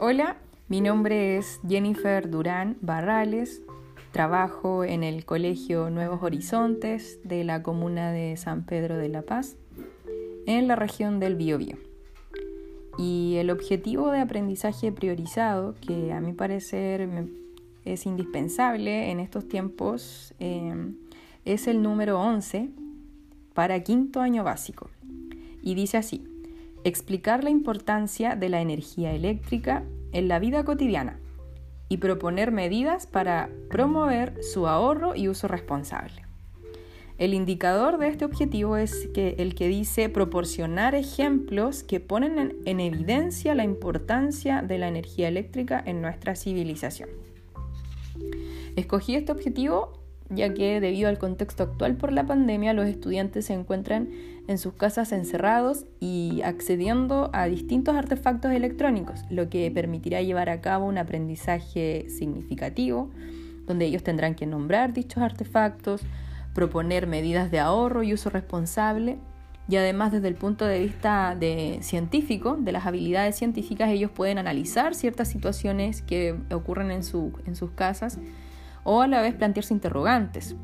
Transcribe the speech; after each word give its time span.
Hola, 0.00 0.36
mi 0.68 0.80
nombre 0.80 1.38
es 1.38 1.60
Jennifer 1.68 2.30
Durán 2.30 2.76
Barrales. 2.80 3.62
Trabajo 4.12 4.84
en 4.84 5.02
el 5.02 5.24
Colegio 5.24 5.90
Nuevos 5.90 6.22
Horizontes 6.22 7.18
de 7.24 7.42
la 7.42 7.64
comuna 7.64 8.12
de 8.12 8.36
San 8.36 8.64
Pedro 8.64 8.96
de 8.96 9.08
la 9.08 9.22
Paz, 9.22 9.56
en 10.46 10.68
la 10.68 10.76
región 10.76 11.18
del 11.18 11.34
Biobío. 11.34 11.78
Y 12.96 13.38
el 13.38 13.50
objetivo 13.50 14.12
de 14.12 14.20
aprendizaje 14.20 14.92
priorizado, 14.92 15.74
que 15.84 16.12
a 16.12 16.20
mi 16.20 16.32
parecer 16.32 17.08
es 17.84 18.06
indispensable 18.06 19.10
en 19.10 19.18
estos 19.18 19.48
tiempos, 19.48 20.32
eh, 20.38 20.92
es 21.44 21.66
el 21.66 21.82
número 21.82 22.20
11 22.20 22.70
para 23.52 23.82
quinto 23.82 24.20
año 24.20 24.44
básico. 24.44 24.90
Y 25.60 25.74
dice 25.74 25.96
así, 25.96 26.24
explicar 26.88 27.44
la 27.44 27.50
importancia 27.50 28.36
de 28.36 28.48
la 28.48 28.60
energía 28.60 29.12
eléctrica 29.12 29.84
en 30.12 30.28
la 30.28 30.38
vida 30.38 30.64
cotidiana 30.64 31.20
y 31.88 31.98
proponer 31.98 32.52
medidas 32.52 33.06
para 33.06 33.50
promover 33.70 34.42
su 34.42 34.66
ahorro 34.66 35.14
y 35.14 35.28
uso 35.28 35.48
responsable. 35.48 36.26
El 37.18 37.34
indicador 37.34 37.98
de 37.98 38.08
este 38.08 38.24
objetivo 38.24 38.76
es 38.76 39.08
que 39.12 39.34
el 39.38 39.56
que 39.56 39.66
dice 39.66 40.08
proporcionar 40.08 40.94
ejemplos 40.94 41.82
que 41.82 41.98
ponen 41.98 42.38
en, 42.38 42.56
en, 42.64 42.78
evidencia 42.78 43.56
la 43.56 43.64
importancia 43.64 44.62
de 44.62 44.78
la 44.78 44.86
energía 44.86 45.26
eléctrica 45.26 45.82
en 45.84 46.00
nuestra 46.00 46.36
civilización. 46.36 47.08
Escogí 48.76 49.16
este 49.16 49.32
objetivo 49.32 50.07
ya 50.30 50.52
que 50.52 50.80
debido 50.80 51.08
al 51.08 51.18
contexto 51.18 51.62
actual 51.62 51.96
por 51.96 52.12
la 52.12 52.26
pandemia 52.26 52.74
los 52.74 52.86
estudiantes 52.86 53.46
se 53.46 53.54
encuentran 53.54 54.08
en 54.46 54.58
sus 54.58 54.74
casas 54.74 55.12
encerrados 55.12 55.86
y 56.00 56.40
accediendo 56.42 57.30
a 57.32 57.46
distintos 57.46 57.96
artefactos 57.96 58.52
electrónicos, 58.52 59.20
lo 59.30 59.48
que 59.48 59.70
permitirá 59.70 60.22
llevar 60.22 60.50
a 60.50 60.60
cabo 60.60 60.86
un 60.86 60.98
aprendizaje 60.98 62.06
significativo, 62.08 63.10
donde 63.66 63.86
ellos 63.86 64.02
tendrán 64.02 64.34
que 64.34 64.46
nombrar 64.46 64.92
dichos 64.92 65.22
artefactos, 65.22 66.02
proponer 66.54 67.06
medidas 67.06 67.50
de 67.50 67.58
ahorro 67.58 68.02
y 68.02 68.14
uso 68.14 68.30
responsable, 68.30 69.18
y 69.68 69.76
además 69.76 70.12
desde 70.12 70.28
el 70.28 70.34
punto 70.34 70.64
de 70.64 70.80
vista 70.80 71.36
de 71.38 71.78
científico, 71.82 72.56
de 72.58 72.72
las 72.72 72.86
habilidades 72.86 73.36
científicas, 73.36 73.90
ellos 73.90 74.10
pueden 74.10 74.38
analizar 74.38 74.94
ciertas 74.94 75.28
situaciones 75.28 76.00
que 76.00 76.34
ocurren 76.50 76.90
en, 76.90 77.04
su, 77.04 77.32
en 77.46 77.54
sus 77.54 77.72
casas 77.72 78.18
o 78.90 79.02
a 79.02 79.06
la 79.06 79.20
vez 79.20 79.34
plantearse 79.34 79.74
interrogantes. 79.74 80.56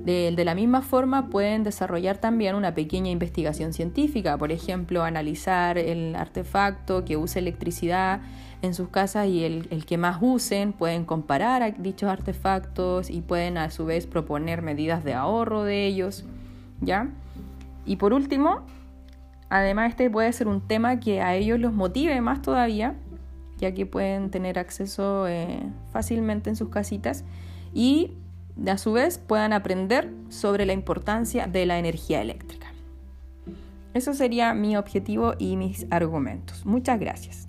De, 0.00 0.32
la 0.44 0.56
misma 0.56 0.82
forma 0.82 1.28
pueden 1.28 1.62
desarrollar 1.62 2.18
también 2.18 2.56
una 2.56 2.74
pequeña 2.74 3.10
investigación 3.10 3.72
científica, 3.72 4.36
por 4.36 4.50
ejemplo, 4.50 5.04
analizar 5.04 5.78
el 5.78 6.16
artefacto 6.16 7.04
que 7.04 7.16
use 7.16 7.38
electricidad 7.38 8.20
en 8.62 8.74
sus 8.74 8.88
casas 8.88 9.28
y 9.28 9.44
el, 9.44 9.68
el 9.70 9.86
que 9.86 9.96
más 9.96 10.18
usen, 10.20 10.72
pueden 10.72 11.04
comparar 11.04 11.80
dichos 11.80 12.10
artefactos 12.10 13.10
y 13.10 13.20
pueden 13.20 13.58
a 13.58 13.70
su 13.70 13.84
vez 13.84 14.08
proponer 14.08 14.60
medidas 14.60 15.04
de 15.04 15.14
ahorro 15.14 15.62
de 15.62 15.86
ellos, 15.86 16.24
¿ya? 16.80 17.10
Y 17.86 17.94
por 17.96 18.12
último, 18.12 18.66
además 19.50 19.90
este 19.90 20.10
puede 20.10 20.32
ser 20.32 20.48
un 20.48 20.66
tema 20.66 20.98
que 20.98 21.20
a 21.20 21.36
ellos 21.36 21.60
los 21.60 21.74
motive 21.74 22.20
más 22.22 22.42
todavía, 22.42 22.96
ya 23.60 23.72
que 23.74 23.86
pueden 23.86 24.30
tener 24.30 24.58
acceso 24.58 25.28
eh, 25.28 25.62
fácilmente 25.92 26.50
en 26.50 26.56
sus 26.56 26.70
casitas 26.70 27.24
y 27.74 28.14
a 28.66 28.78
su 28.78 28.92
vez 28.92 29.18
puedan 29.18 29.52
aprender 29.52 30.10
sobre 30.28 30.66
la 30.66 30.72
importancia 30.72 31.46
de 31.46 31.66
la 31.66 31.78
energía 31.78 32.22
eléctrica. 32.22 32.68
Eso 33.92 34.14
sería 34.14 34.54
mi 34.54 34.76
objetivo 34.76 35.34
y 35.38 35.56
mis 35.56 35.86
argumentos. 35.90 36.64
Muchas 36.64 36.98
gracias. 36.98 37.48